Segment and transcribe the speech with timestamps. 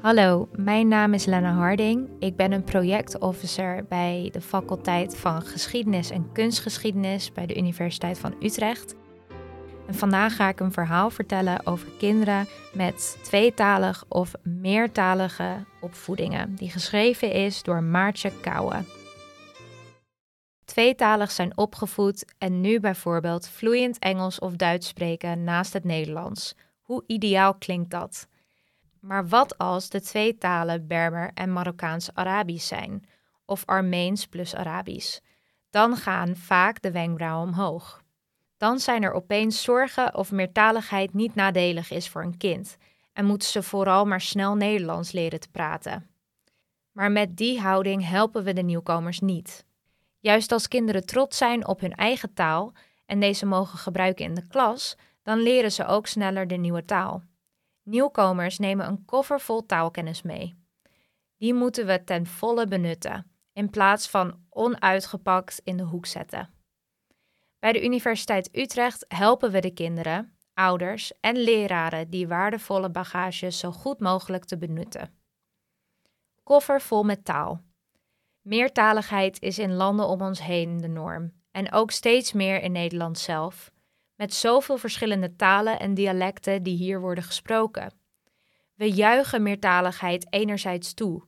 [0.00, 2.08] Hallo, mijn naam is Lena Harding.
[2.18, 8.34] Ik ben een projectofficer bij de faculteit van Geschiedenis en Kunstgeschiedenis bij de Universiteit van
[8.42, 8.94] Utrecht.
[9.86, 16.70] En vandaag ga ik een verhaal vertellen over kinderen met tweetalig of meertalige opvoedingen, die
[16.70, 18.86] geschreven is door Maartje Kouwen.
[20.64, 26.54] Tweetalig zijn opgevoed en nu bijvoorbeeld vloeiend Engels of Duits spreken naast het Nederlands.
[26.80, 28.28] Hoe ideaal klinkt dat?
[29.00, 33.04] Maar wat als de twee talen Berber en Marokkaans-Arabisch zijn,
[33.44, 35.18] of Armeens plus Arabisch?
[35.70, 38.02] Dan gaan vaak de wenkbrauwen omhoog.
[38.56, 42.76] Dan zijn er opeens zorgen of meertaligheid niet nadelig is voor een kind
[43.12, 46.10] en moeten ze vooral maar snel Nederlands leren te praten.
[46.92, 49.64] Maar met die houding helpen we de nieuwkomers niet.
[50.18, 52.72] Juist als kinderen trots zijn op hun eigen taal
[53.06, 57.22] en deze mogen gebruiken in de klas, dan leren ze ook sneller de nieuwe taal.
[57.90, 60.54] Nieuwkomers nemen een koffer vol taalkennis mee.
[61.36, 66.54] Die moeten we ten volle benutten, in plaats van onuitgepakt in de hoek zetten.
[67.58, 73.70] Bij de Universiteit Utrecht helpen we de kinderen, ouders en leraren die waardevolle bagage zo
[73.70, 75.14] goed mogelijk te benutten.
[76.42, 77.62] Koffer vol met taal.
[78.40, 83.18] Meertaligheid is in landen om ons heen de norm en ook steeds meer in Nederland
[83.18, 83.72] zelf
[84.20, 87.92] met zoveel verschillende talen en dialecten die hier worden gesproken.
[88.74, 91.22] We juichen meertaligheid enerzijds toe.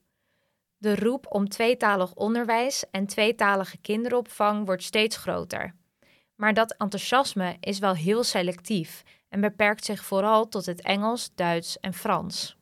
[0.77, 5.75] De roep om tweetalig onderwijs en tweetalige kinderopvang wordt steeds groter.
[6.37, 11.81] Maar dat enthousiasme is wel heel selectief en beperkt zich vooral tot het Engels, Duits
[11.81, 12.57] en Frans.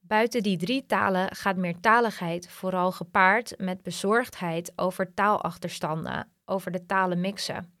[0.00, 7.20] Buiten die drie talen gaat meertaligheid vooral gepaard met bezorgdheid over taalachterstanden, over de talen
[7.20, 7.75] mixen.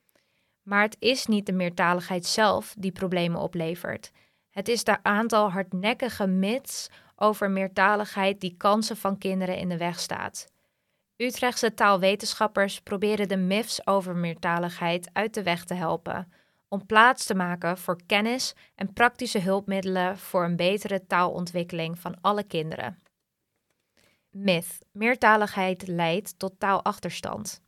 [0.66, 4.10] Maar het is niet de meertaligheid zelf die problemen oplevert.
[4.50, 10.00] Het is de aantal hardnekkige myths over meertaligheid die kansen van kinderen in de weg
[10.00, 10.46] staat.
[11.16, 16.32] Utrechtse taalwetenschappers proberen de myths over meertaligheid uit de weg te helpen,
[16.68, 22.44] om plaats te maken voor kennis en praktische hulpmiddelen voor een betere taalontwikkeling van alle
[22.44, 23.02] kinderen.
[24.30, 27.64] Myth: meertaligheid leidt tot taalachterstand.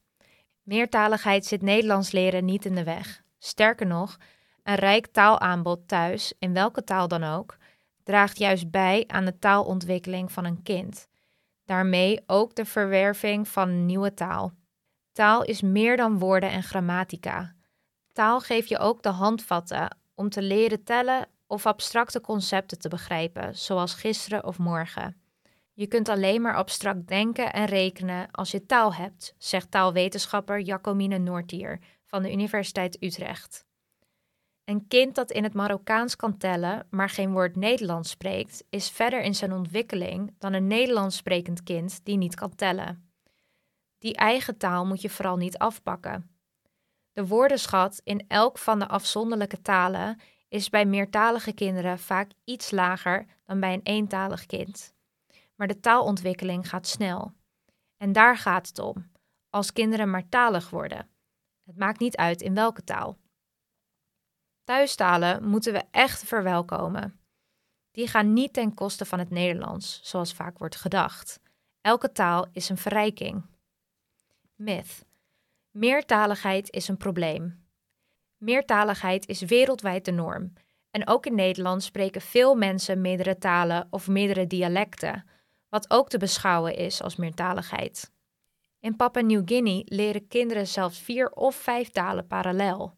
[0.69, 3.23] Meertaligheid zit Nederlands leren niet in de weg.
[3.39, 4.17] Sterker nog,
[4.63, 7.57] een rijk taalaanbod thuis, in welke taal dan ook,
[8.03, 11.09] draagt juist bij aan de taalontwikkeling van een kind.
[11.65, 14.53] Daarmee ook de verwerving van nieuwe taal.
[15.13, 17.55] Taal is meer dan woorden en grammatica.
[18.13, 23.59] Taal geeft je ook de handvatten om te leren tellen of abstracte concepten te begrijpen,
[23.59, 25.28] zoals gisteren of morgen.
[25.79, 31.19] Je kunt alleen maar abstract denken en rekenen als je taal hebt, zegt taalwetenschapper Jacomine
[31.19, 33.67] Noortier van de Universiteit Utrecht.
[34.65, 39.23] Een kind dat in het Marokkaans kan tellen, maar geen woord Nederlands spreekt, is verder
[39.23, 43.11] in zijn ontwikkeling dan een Nederlands sprekend kind die niet kan tellen.
[43.99, 46.31] Die eigen taal moet je vooral niet afpakken.
[47.13, 53.27] De woordenschat in elk van de afzonderlijke talen is bij meertalige kinderen vaak iets lager
[53.45, 54.97] dan bij een eentalig kind
[55.59, 57.33] maar de taalontwikkeling gaat snel.
[57.97, 59.11] En daar gaat het om,
[59.51, 61.09] als kinderen maar talig worden.
[61.65, 63.19] Het maakt niet uit in welke taal.
[64.65, 67.21] Thuistalen moeten we echt verwelkomen.
[67.91, 71.41] Die gaan niet ten koste van het Nederlands, zoals vaak wordt gedacht.
[71.81, 73.45] Elke taal is een verrijking.
[74.55, 75.07] Myth.
[75.71, 77.67] Meertaligheid is een probleem.
[78.37, 80.53] Meertaligheid is wereldwijd de norm.
[80.91, 85.25] En ook in Nederland spreken veel mensen meerdere talen of meerdere dialecten,
[85.69, 88.13] wat ook te beschouwen is als meertaligheid.
[88.81, 92.95] In Papua Nieuw-Guinea leren kinderen zelfs vier of vijf talen parallel.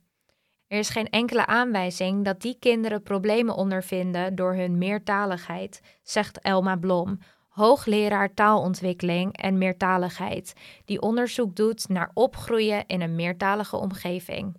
[0.67, 6.77] Er is geen enkele aanwijzing dat die kinderen problemen ondervinden door hun meertaligheid, zegt Elma
[6.77, 10.53] Blom, hoogleraar taalontwikkeling en meertaligheid,
[10.85, 14.57] die onderzoek doet naar opgroeien in een meertalige omgeving.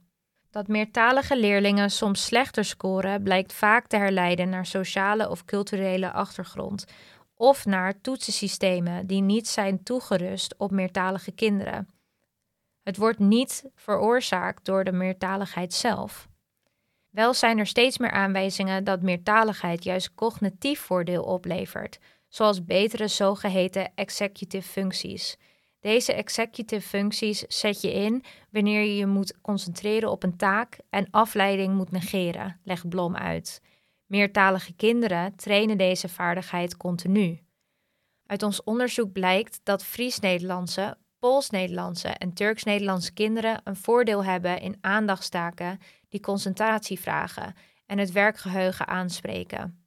[0.50, 6.86] Dat meertalige leerlingen soms slechter scoren blijkt vaak te herleiden naar sociale of culturele achtergrond,
[7.42, 11.88] of naar toetsensystemen die niet zijn toegerust op meertalige kinderen.
[12.84, 16.28] Het wordt niet veroorzaakt door de meertaligheid zelf.
[17.10, 23.92] Wel zijn er steeds meer aanwijzingen dat meertaligheid juist cognitief voordeel oplevert, zoals betere zogeheten
[23.96, 25.38] executive functies.
[25.80, 31.08] Deze executive functies zet je in wanneer je je moet concentreren op een taak en
[31.12, 33.62] afleiding moet negeren, legt Blom uit.
[34.12, 37.40] Meertalige kinderen trainen deze vaardigheid continu.
[38.26, 45.80] Uit ons onderzoek blijkt dat Fries-Nederlandse, Pools-Nederlandse en Turks-Nederlandse kinderen een voordeel hebben in aandachtstaken
[46.10, 47.54] die concentratie vragen
[47.86, 49.86] en het werkgeheugen aanspreken.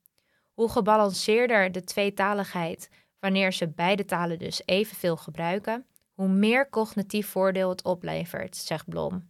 [0.53, 7.69] Hoe gebalanceerder de tweetaligheid, wanneer ze beide talen dus evenveel gebruiken, hoe meer cognitief voordeel
[7.69, 9.29] het oplevert, zegt Blom.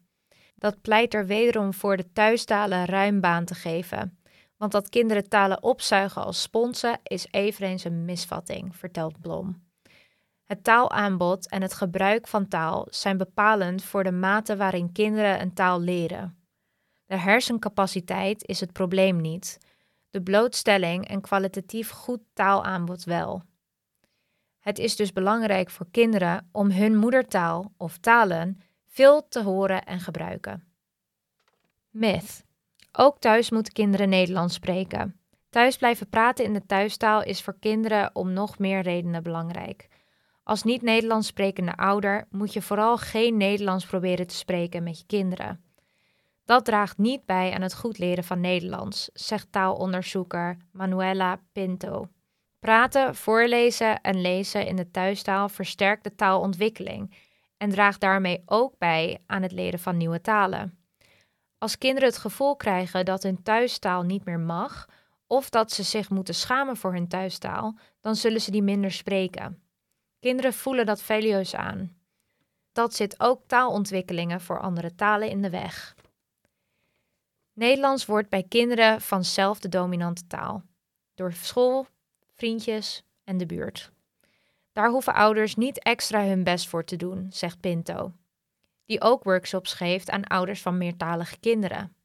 [0.54, 4.18] Dat pleit er wederom voor de thuistalen ruim baan te geven.
[4.64, 9.62] Want dat kinderen talen opzuigen als sponsen is eveneens een misvatting, vertelt Blom.
[10.44, 15.54] Het taalaanbod en het gebruik van taal zijn bepalend voor de mate waarin kinderen een
[15.54, 16.38] taal leren.
[17.06, 19.58] De hersencapaciteit is het probleem niet,
[20.10, 23.42] de blootstelling en kwalitatief goed taalaanbod wel.
[24.58, 30.00] Het is dus belangrijk voor kinderen om hun moedertaal of talen veel te horen en
[30.00, 30.64] gebruiken.
[31.90, 32.44] Myth.
[32.96, 35.18] Ook thuis moeten kinderen Nederlands spreken.
[35.50, 39.88] Thuis blijven praten in de thuistaal is voor kinderen om nog meer redenen belangrijk.
[40.42, 45.64] Als niet-Nederlands sprekende ouder moet je vooral geen Nederlands proberen te spreken met je kinderen.
[46.44, 52.08] Dat draagt niet bij aan het goed leren van Nederlands, zegt taalonderzoeker Manuela Pinto.
[52.60, 57.14] Praten, voorlezen en lezen in de thuistaal versterkt de taalontwikkeling
[57.56, 60.83] en draagt daarmee ook bij aan het leren van nieuwe talen.
[61.58, 64.88] Als kinderen het gevoel krijgen dat hun thuistaal niet meer mag
[65.26, 69.62] of dat ze zich moeten schamen voor hun thuistaal, dan zullen ze die minder spreken.
[70.20, 71.96] Kinderen voelen dat velieus aan.
[72.72, 75.94] Dat zit ook taalontwikkelingen voor andere talen in de weg.
[77.52, 80.62] Nederlands wordt bij kinderen vanzelf de dominante taal.
[81.14, 81.86] Door school,
[82.32, 83.92] vriendjes en de buurt.
[84.72, 88.12] Daar hoeven ouders niet extra hun best voor te doen, zegt Pinto,
[88.86, 91.96] die ook workshops geeft aan ouders van meertalige kinderen.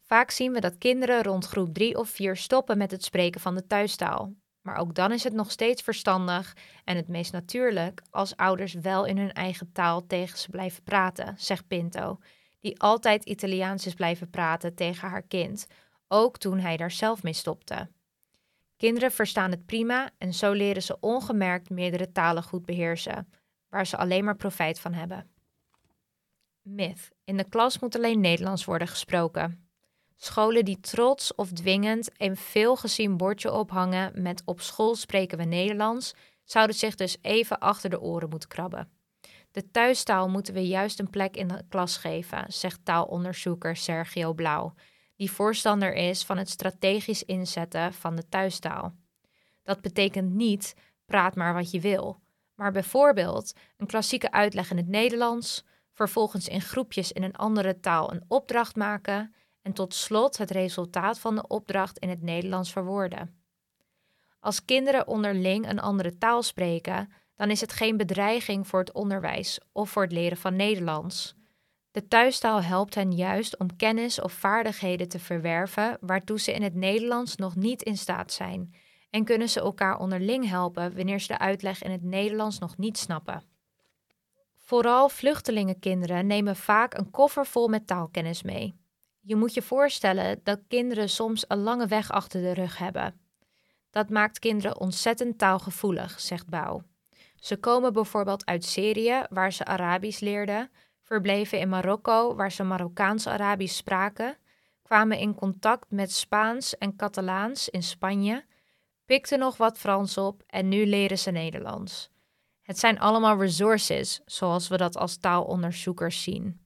[0.00, 3.54] Vaak zien we dat kinderen rond groep 3 of 4 stoppen met het spreken van
[3.54, 4.34] de thuistaal.
[4.62, 9.04] Maar ook dan is het nog steeds verstandig en het meest natuurlijk als ouders wel
[9.04, 12.18] in hun eigen taal tegen ze blijven praten, zegt Pinto,
[12.60, 15.66] die altijd Italiaans is blijven praten tegen haar kind,
[16.08, 17.88] ook toen hij daar zelf mee stopte.
[18.76, 23.32] Kinderen verstaan het prima en zo leren ze ongemerkt meerdere talen goed beheersen,
[23.68, 25.30] waar ze alleen maar profijt van hebben.
[26.62, 27.10] Myth.
[27.24, 29.68] In de klas moet alleen Nederlands worden gesproken.
[30.16, 36.14] Scholen die trots of dwingend een veelgezien bordje ophangen met op school spreken we Nederlands,
[36.44, 38.90] zouden zich dus even achter de oren moeten krabben.
[39.50, 44.74] De thuistaal moeten we juist een plek in de klas geven, zegt taalonderzoeker Sergio Blauw,
[45.16, 48.94] die voorstander is van het strategisch inzetten van de thuistaal.
[49.62, 50.74] Dat betekent niet
[51.06, 52.20] praat maar wat je wil,
[52.54, 58.12] maar bijvoorbeeld een klassieke uitleg in het Nederlands, vervolgens in groepjes in een andere taal
[58.12, 63.42] een opdracht maken en tot slot het resultaat van de opdracht in het Nederlands verwoorden.
[64.40, 69.60] Als kinderen onderling een andere taal spreken, dan is het geen bedreiging voor het onderwijs
[69.72, 71.34] of voor het leren van Nederlands.
[71.90, 76.74] De thuistaal helpt hen juist om kennis of vaardigheden te verwerven waartoe ze in het
[76.74, 78.74] Nederlands nog niet in staat zijn,
[79.10, 82.98] en kunnen ze elkaar onderling helpen wanneer ze de uitleg in het Nederlands nog niet
[82.98, 83.51] snappen.
[84.72, 88.74] Vooral vluchtelingenkinderen nemen vaak een koffer vol met taalkennis mee.
[89.20, 93.20] Je moet je voorstellen dat kinderen soms een lange weg achter de rug hebben.
[93.90, 96.82] Dat maakt kinderen ontzettend taalgevoelig, zegt Bouw.
[97.36, 100.70] Ze komen bijvoorbeeld uit Syrië, waar ze Arabisch leerden,
[101.02, 104.36] verbleven in Marokko, waar ze Marokkaans-Arabisch spraken,
[104.82, 108.44] kwamen in contact met Spaans en Catalaans in Spanje,
[109.04, 112.11] pikten nog wat Frans op en nu leren ze Nederlands.
[112.72, 116.60] Het zijn allemaal resources, zoals we dat als taalonderzoekers zien,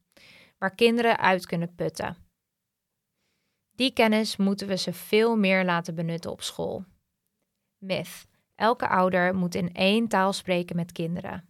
[0.58, 2.16] waar kinderen uit kunnen putten.
[3.74, 6.84] Die kennis moeten we ze veel meer laten benutten op school.
[7.78, 8.26] Myth.
[8.54, 11.48] Elke ouder moet in één taal spreken met kinderen.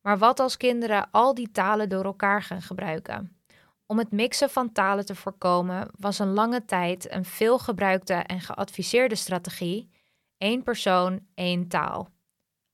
[0.00, 3.42] Maar wat als kinderen al die talen door elkaar gaan gebruiken?
[3.86, 9.14] Om het mixen van talen te voorkomen was een lange tijd een veelgebruikte en geadviseerde
[9.14, 9.90] strategie:
[10.36, 12.10] één persoon, één taal.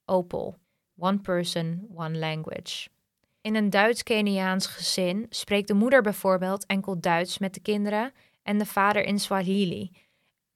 [0.04, 0.58] OPAL.
[0.98, 2.88] One person, one language.
[3.40, 8.12] In een Duits-Keniaans gezin spreekt de moeder bijvoorbeeld enkel Duits met de kinderen
[8.42, 9.90] en de vader in Swahili.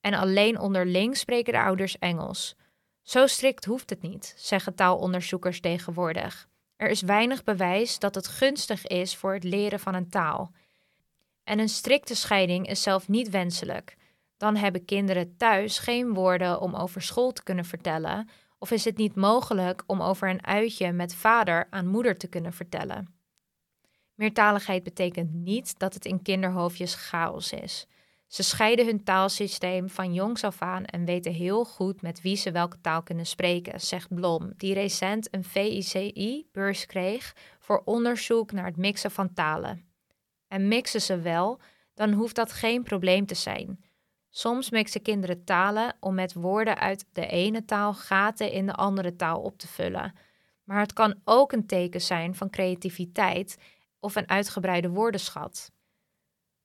[0.00, 2.56] En alleen onderling spreken de ouders Engels.
[3.02, 6.48] Zo strikt hoeft het niet, zeggen taalonderzoekers tegenwoordig.
[6.76, 10.52] Er is weinig bewijs dat het gunstig is voor het leren van een taal.
[11.44, 13.96] En een strikte scheiding is zelf niet wenselijk.
[14.36, 18.28] Dan hebben kinderen thuis geen woorden om over school te kunnen vertellen,
[18.62, 22.52] of is het niet mogelijk om over een uitje met vader aan moeder te kunnen
[22.52, 23.14] vertellen.
[24.14, 27.86] Meertaligheid betekent niet dat het in kinderhoofdjes chaos is.
[28.26, 32.50] Ze scheiden hun taalsysteem van jongs af aan en weten heel goed met wie ze
[32.50, 38.76] welke taal kunnen spreken, zegt Blom, die recent een VICI-beurs kreeg voor onderzoek naar het
[38.76, 39.84] mixen van talen.
[40.48, 41.60] En mixen ze wel,
[41.94, 43.84] dan hoeft dat geen probleem te zijn.
[44.34, 49.16] Soms mixen kinderen talen om met woorden uit de ene taal gaten in de andere
[49.16, 50.14] taal op te vullen.
[50.64, 53.58] Maar het kan ook een teken zijn van creativiteit
[54.00, 55.72] of een uitgebreide woordenschat.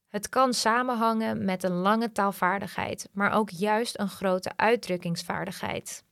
[0.08, 6.04] Het kan samenhangen met een lange taalvaardigheid, maar ook juist een grote uitdrukkingsvaardigheid.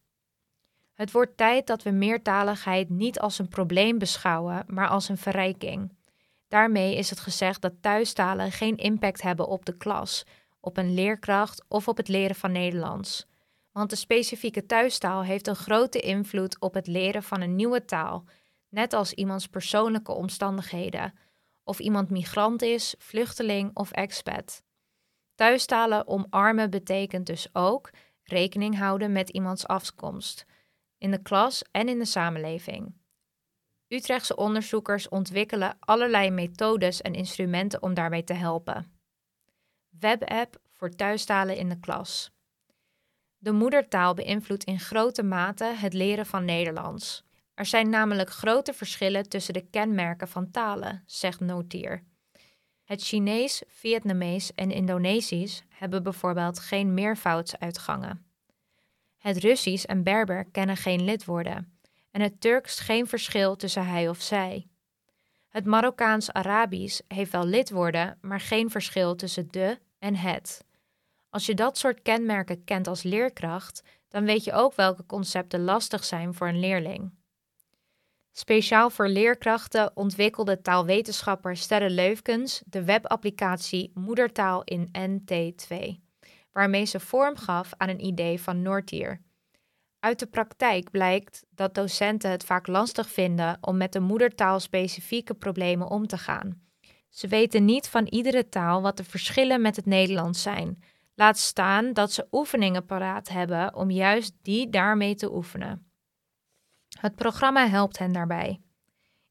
[0.93, 5.93] Het wordt tijd dat we meertaligheid niet als een probleem beschouwen, maar als een verrijking.
[6.47, 10.25] Daarmee is het gezegd dat thuistalen geen impact hebben op de klas,
[10.65, 13.27] op een leerkracht of op het leren van Nederlands.
[13.71, 18.25] Want de specifieke thuistaal heeft een grote invloed op het leren van een nieuwe taal,
[18.69, 21.13] net als iemands persoonlijke omstandigheden,
[21.63, 24.63] of iemand migrant is, vluchteling of expat.
[25.35, 27.89] Thuistalen omarmen betekent dus ook
[28.23, 30.45] rekening houden met iemands afkomst,
[30.97, 32.95] in de klas en in de samenleving.
[33.87, 38.94] Utrechtse onderzoekers ontwikkelen allerlei methodes en instrumenten om daarbij te helpen.
[39.99, 42.31] Webapp voor thuistalen in de klas.
[43.37, 47.23] De moedertaal beïnvloedt in grote mate het leren van Nederlands.
[47.53, 52.03] Er zijn namelijk grote verschillen tussen de kenmerken van talen, zegt Notier.
[52.83, 58.25] Het Chinees, Vietnamees en Indonesisch hebben bijvoorbeeld geen meervoudsuitgangen.
[59.17, 61.79] Het Russisch en Berber kennen geen lidwoorden
[62.11, 64.67] en het Turks geen verschil tussen hij of zij.
[65.49, 70.65] Het Marokkaans-Arabisch heeft wel lidwoorden, maar geen verschil tussen de en het.
[71.29, 76.03] Als je dat soort kenmerken kent als leerkracht, dan weet je ook welke concepten lastig
[76.03, 77.13] zijn voor een leerling.
[78.31, 85.75] Speciaal voor leerkrachten ontwikkelde taalwetenschapper Sterre Leufkens de webapplicatie Moedertaal in NT2,
[86.51, 89.21] waarmee ze vorm gaf aan een idee van Noortier.
[89.99, 95.33] Uit de praktijk blijkt dat docenten het vaak lastig vinden om met de moedertaal specifieke
[95.33, 96.64] problemen om te gaan.
[97.15, 100.83] Ze weten niet van iedere taal wat de verschillen met het Nederlands zijn.
[101.13, 105.91] Laat staan dat ze oefeningen paraat hebben om juist die daarmee te oefenen.
[106.99, 108.61] Het programma helpt hen daarbij.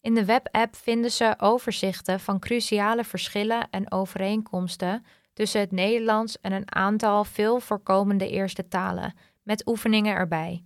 [0.00, 6.52] In de webapp vinden ze overzichten van cruciale verschillen en overeenkomsten tussen het Nederlands en
[6.52, 10.64] een aantal veel voorkomende eerste talen, met oefeningen erbij.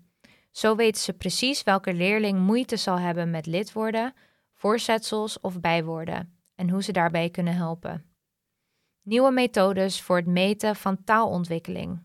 [0.51, 4.15] Zo weten ze precies welke leerling moeite zal hebben met lidwoorden,
[4.55, 8.05] voorzetsels of bijwoorden en hoe ze daarbij kunnen helpen.
[9.03, 11.99] Nieuwe methodes voor het meten van taalontwikkeling.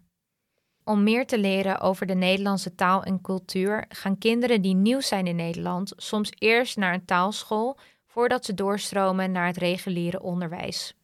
[0.83, 5.27] Om meer te leren over de Nederlandse taal en cultuur gaan kinderen die nieuw zijn
[5.27, 10.95] in Nederland soms eerst naar een taalschool voordat ze doorstromen naar het reguliere onderwijs.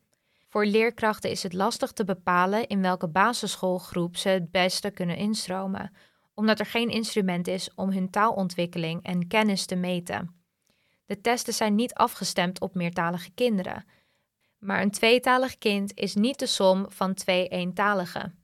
[0.48, 5.92] Voor leerkrachten is het lastig te bepalen in welke basisschoolgroep ze het beste kunnen instromen,
[6.34, 10.39] omdat er geen instrument is om hun taalontwikkeling en kennis te meten.
[11.10, 13.86] De testen zijn niet afgestemd op meertalige kinderen,
[14.58, 18.40] maar een tweetalig kind is niet de som van twee eentaligen.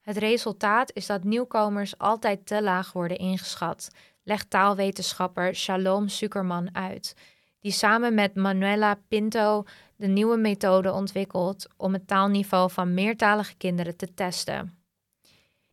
[0.00, 3.90] Het resultaat is dat nieuwkomers altijd te laag worden ingeschat,
[4.22, 7.14] legt taalwetenschapper Shalom Sukerman uit,
[7.60, 9.64] die samen met Manuela Pinto
[9.96, 14.78] de nieuwe methode ontwikkelt om het taalniveau van meertalige kinderen te testen.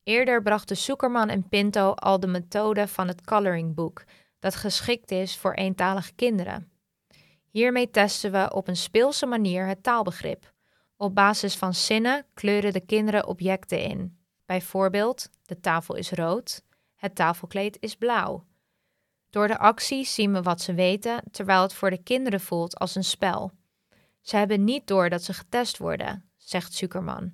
[0.03, 4.03] Eerder brachten Sukerman en Pinto al de methode van het Coloring Book,
[4.45, 6.71] dat geschikt is voor eentalige kinderen.
[7.49, 10.53] Hiermee testen we op een speelse manier het taalbegrip.
[10.97, 14.17] Op basis van zinnen kleuren de kinderen objecten in.
[14.45, 16.61] Bijvoorbeeld, de tafel is rood,
[16.95, 18.45] het tafelkleed is blauw.
[19.29, 22.95] Door de actie zien we wat ze weten, terwijl het voor de kinderen voelt als
[22.95, 23.51] een spel.
[24.21, 27.31] Ze hebben niet door dat ze getest worden, zegt Zuckerman.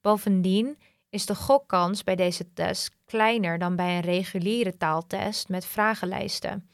[0.00, 0.78] Bovendien
[1.08, 6.68] is de gokkans bij deze test kleiner dan bij een reguliere taaltest met vragenlijsten.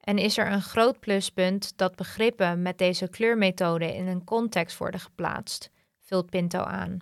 [0.00, 5.00] En is er een groot pluspunt dat begrippen met deze kleurmethode in een context worden
[5.00, 6.98] geplaatst, vult Pinto aan.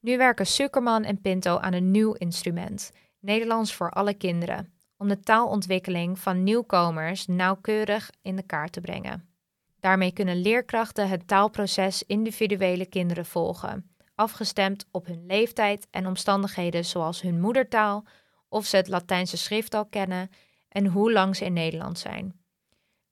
[0.00, 5.20] Nu werken Sukerman en Pinto aan een nieuw instrument, Nederlands voor alle kinderen, om de
[5.20, 9.28] taalontwikkeling van nieuwkomers nauwkeurig in de kaart te brengen.
[9.80, 17.20] Daarmee kunnen leerkrachten het taalproces individuele kinderen volgen, afgestemd op hun leeftijd en omstandigheden zoals
[17.20, 18.04] hun moedertaal,
[18.48, 20.30] of ze het Latijnse schriftal kennen
[20.68, 22.44] en hoe lang ze in Nederland zijn.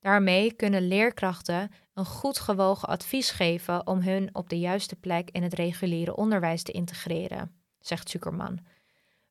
[0.00, 5.42] Daarmee kunnen leerkrachten een goed gewogen advies geven om hun op de juiste plek in
[5.42, 8.58] het reguliere onderwijs te integreren, zegt Zuckerman.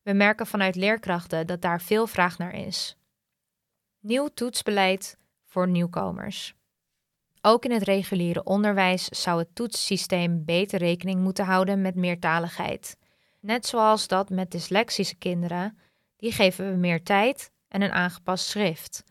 [0.02, 2.96] We merken vanuit leerkrachten dat daar veel vraag naar is.
[4.00, 6.56] Nieuw toetsbeleid voor nieuwkomers.
[7.42, 12.98] Ook in het reguliere onderwijs zou het toetssysteem beter rekening moeten houden met meertaligheid.
[13.40, 15.78] Net zoals dat met dyslexische kinderen,
[16.18, 19.04] die geven we meer tijd en een aangepast schrift.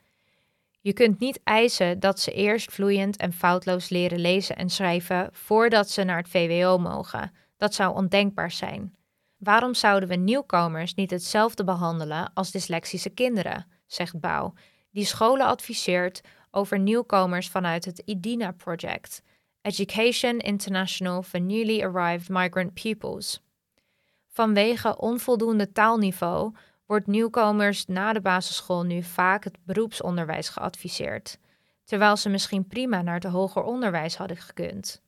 [0.80, 5.90] Je kunt niet eisen dat ze eerst vloeiend en foutloos leren lezen en schrijven voordat
[5.90, 7.32] ze naar het VWO mogen.
[7.56, 8.94] Dat zou ondenkbaar zijn.
[9.36, 13.66] Waarom zouden we nieuwkomers niet hetzelfde behandelen als dysleksische kinderen?
[13.86, 14.54] zegt Bouw,
[14.90, 19.22] die scholen adviseert over nieuwkomers vanuit het IDINA Project,
[19.62, 23.42] Education International for Newly Arrived Migrant Pupils.
[24.28, 26.54] Vanwege onvoldoende taalniveau
[26.86, 31.38] wordt nieuwkomers na de basisschool nu vaak het beroepsonderwijs geadviseerd,
[31.84, 35.02] terwijl ze misschien prima naar het hoger onderwijs hadden gekund.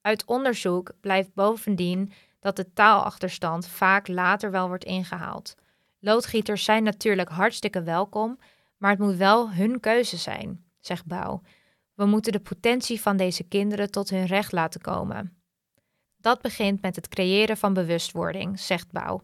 [0.00, 5.54] Uit onderzoek blijft bovendien dat de taalachterstand vaak later wel wordt ingehaald.
[6.00, 8.38] Loodgieters zijn natuurlijk hartstikke welkom,
[8.76, 11.42] maar het moet wel hun keuze zijn, zegt Bouw.
[11.94, 15.36] We moeten de potentie van deze kinderen tot hun recht laten komen.
[16.16, 19.22] Dat begint met het creëren van bewustwording, zegt Bouw.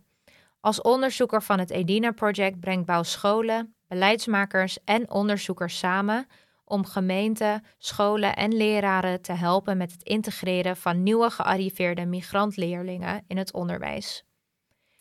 [0.61, 6.27] Als onderzoeker van het Edina Project brengt Bouw scholen, beleidsmakers en onderzoekers samen
[6.65, 13.37] om gemeenten, scholen en leraren te helpen met het integreren van nieuwe gearriveerde migrantleerlingen in
[13.37, 14.25] het onderwijs.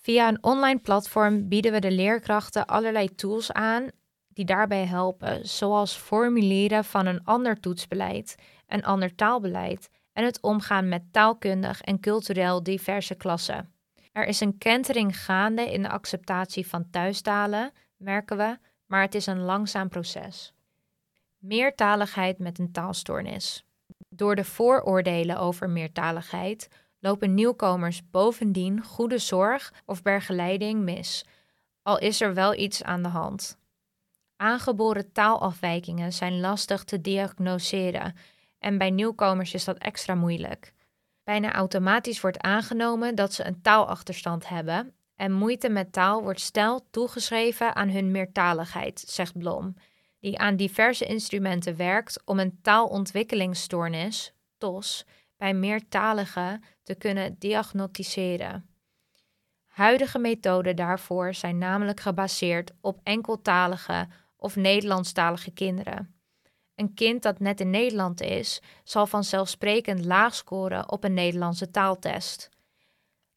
[0.01, 3.89] Via een online platform bieden we de leerkrachten allerlei tools aan
[4.33, 8.35] die daarbij helpen, zoals formuleren van een ander toetsbeleid,
[8.67, 13.73] een ander taalbeleid en het omgaan met taalkundig en cultureel diverse klassen.
[14.11, 19.25] Er is een kentering gaande in de acceptatie van thuistalen, merken we, maar het is
[19.25, 20.53] een langzaam proces.
[21.37, 23.65] Meertaligheid met een taalstoornis.
[24.09, 26.67] Door de vooroordelen over meertaligheid
[26.99, 31.25] lopen nieuwkomers bovendien goede zorg of begeleiding mis,
[31.83, 33.57] al is er wel iets aan de hand.
[34.41, 38.15] Aangeboren taalafwijkingen zijn lastig te diagnoseren
[38.59, 40.73] en bij nieuwkomers is dat extra moeilijk.
[41.23, 46.87] Bijna automatisch wordt aangenomen dat ze een taalachterstand hebben en moeite met taal wordt snel
[46.91, 49.75] toegeschreven aan hun meertaligheid, zegt Blom,
[50.19, 55.05] die aan diverse instrumenten werkt om een taalontwikkelingsstoornis, TOS,
[55.37, 58.65] bij meertaligen te kunnen diagnosticeren.
[59.67, 64.07] Huidige methoden daarvoor zijn namelijk gebaseerd op enkeltalige
[64.41, 66.15] of Nederlandstalige kinderen.
[66.75, 72.49] Een kind dat net in Nederland is, zal vanzelfsprekend laag scoren op een Nederlandse taaltest.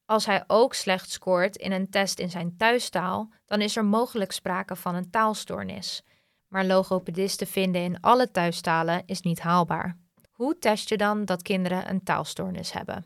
[0.04, 4.32] Als hij ook slecht scoort in een test in zijn thuistaal, dan is er mogelijk
[4.32, 6.02] sprake van een taalstoornis.
[6.48, 9.96] Maar logopedisten vinden in alle thuistalen is niet haalbaar.
[10.30, 13.04] Hoe test je dan dat kinderen een taalstoornis hebben?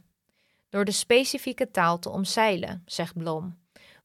[0.68, 3.58] Door de specifieke taal te omzeilen, zegt Blom.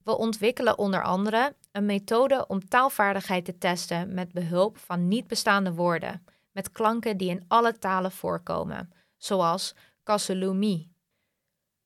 [0.04, 5.74] We ontwikkelen onder andere een methode om taalvaardigheid te testen met behulp van niet bestaande
[5.74, 10.92] woorden, met klanken die in alle talen voorkomen, zoals kasulumi.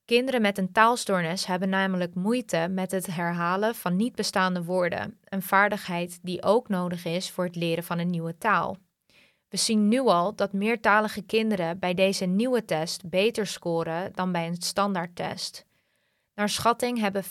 [0.06, 5.42] Kinderen met een taalstoornis hebben namelijk moeite met het herhalen van niet bestaande woorden, een
[5.42, 8.78] vaardigheid die ook nodig is voor het leren van een nieuwe taal.
[9.50, 14.48] We zien nu al dat meertalige kinderen bij deze nieuwe test beter scoren dan bij
[14.48, 15.66] een standaardtest.
[16.38, 17.30] Naar schatting hebben 5,8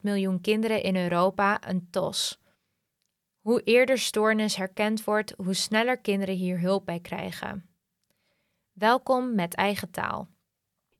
[0.00, 2.40] miljoen kinderen in Europa een TOS.
[3.40, 7.68] Hoe eerder stoornis herkend wordt, hoe sneller kinderen hier hulp bij krijgen.
[8.72, 10.28] Welkom met eigen taal.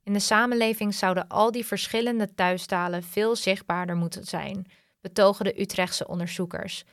[0.03, 6.07] In de samenleving zouden al die verschillende thuistalen veel zichtbaarder moeten zijn, betogen de Utrechtse
[6.07, 6.83] onderzoekers.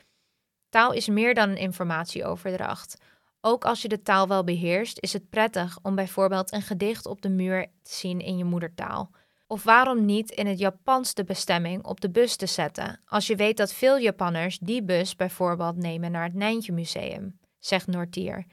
[0.68, 3.00] Taal is meer dan een informatieoverdracht.
[3.40, 7.22] Ook als je de taal wel beheerst, is het prettig om bijvoorbeeld een gedicht op
[7.22, 9.10] de muur te zien in je moedertaal.
[9.52, 13.36] Of waarom niet in het Japans de bestemming op de bus te zetten, als je
[13.36, 18.46] weet dat veel Japanners die bus bijvoorbeeld nemen naar het Nijntje Museum, zegt Noortier.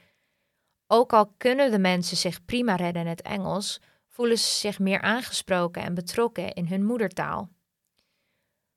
[0.88, 5.02] Ook al kunnen de mensen zich prima redden in het Engels, voelen ze zich meer
[5.02, 7.50] aangesproken en betrokken in hun moedertaal.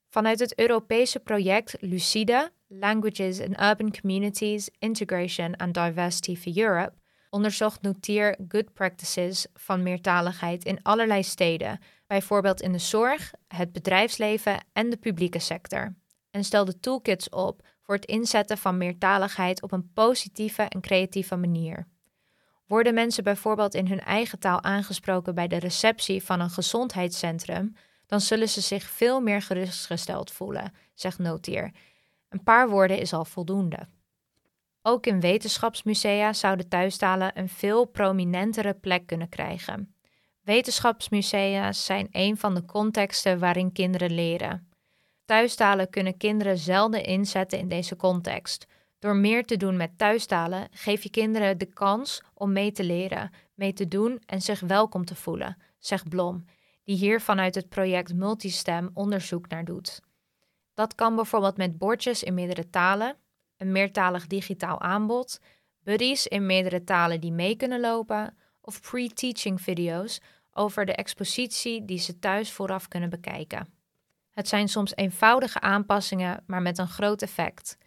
[0.09, 6.93] Vanuit het Europese project Lucide, Languages in Urban Communities, Integration and Diversity for Europe,
[7.33, 14.63] onderzocht Notier good practices van meertaligheid in allerlei steden, bijvoorbeeld in de zorg, het bedrijfsleven
[14.73, 15.95] en de publieke sector,
[16.31, 21.87] en stelde toolkits op voor het inzetten van meertaligheid op een positieve en creatieve manier.
[22.67, 27.75] Worden mensen bijvoorbeeld in hun eigen taal aangesproken bij de receptie van een gezondheidscentrum,
[28.07, 31.71] dan zullen ze zich veel meer gerustgesteld voelen, zegt Notier.
[32.29, 33.87] Een paar woorden is al voldoende.
[34.85, 39.95] Ook in wetenschapsmusea zouden thuistalen een veel prominentere plek kunnen krijgen.
[40.41, 44.71] Wetenschapsmusea zijn een van de contexten waarin kinderen leren.
[45.25, 48.67] Thuistalen kunnen kinderen zelden inzetten in deze context.
[48.99, 53.31] Door meer te doen met thuistalen geef je kinderen de kans om mee te leren,
[53.53, 56.45] mee te doen en zich welkom te voelen, zegt Blom,
[56.83, 60.01] die hier vanuit het project Multistem onderzoek naar doet.
[60.73, 63.15] Dat kan bijvoorbeeld met bordjes in meerdere talen,
[63.63, 65.39] een meertalig digitaal aanbod,
[65.83, 70.19] buddies in meerdere talen die mee kunnen lopen of pre-teaching video's
[70.51, 73.67] over de expositie die ze thuis vooraf kunnen bekijken.
[74.31, 77.77] Het zijn soms eenvoudige aanpassingen, maar met een groot effect.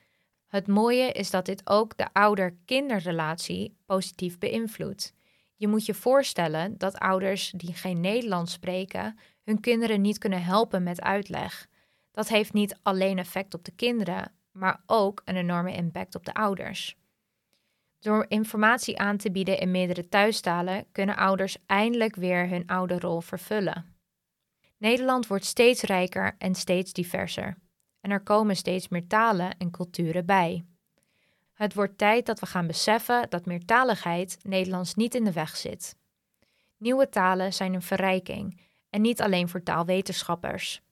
[0.46, 5.14] Het mooie is dat dit ook de ouder-kinderrelatie positief beïnvloedt.
[5.56, 10.82] Je moet je voorstellen dat ouders die geen Nederlands spreken hun kinderen niet kunnen helpen
[10.82, 11.66] met uitleg.
[12.10, 16.34] Dat heeft niet alleen effect op de kinderen, maar ook een enorme impact op de
[16.34, 16.96] ouders.
[17.98, 23.96] Door informatie aan te bieden in meerdere thuistalen kunnen ouders eindelijk weer hun ouderrol vervullen.
[24.78, 27.58] Nederland wordt steeds rijker en steeds diverser.
[28.00, 30.64] En er komen steeds meer talen en culturen bij.
[31.52, 35.96] Het wordt tijd dat we gaan beseffen dat meertaligheid Nederlands niet in de weg zit.
[36.76, 40.82] Nieuwe talen zijn een verrijking en niet alleen voor taalwetenschappers.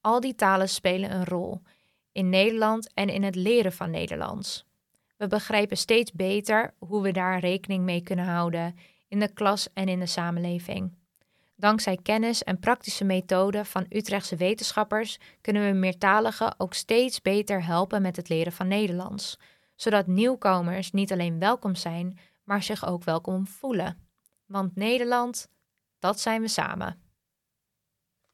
[0.00, 1.62] Al die talen spelen een rol
[2.18, 4.66] in Nederland en in het leren van Nederlands.
[5.16, 8.76] We begrijpen steeds beter hoe we daar rekening mee kunnen houden
[9.08, 10.96] in de klas en in de samenleving.
[11.56, 18.02] Dankzij kennis en praktische methoden van Utrechtse wetenschappers kunnen we meertaligen ook steeds beter helpen
[18.02, 19.38] met het leren van Nederlands,
[19.74, 24.08] zodat nieuwkomers niet alleen welkom zijn, maar zich ook welkom voelen.
[24.46, 25.48] Want Nederland,
[25.98, 27.07] dat zijn we samen.